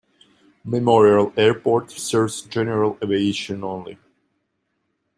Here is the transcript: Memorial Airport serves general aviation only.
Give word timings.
Memorial 0.63 1.31
Airport 1.37 1.91
serves 1.91 2.41
general 2.41 2.97
aviation 3.03 3.63
only. 3.63 3.99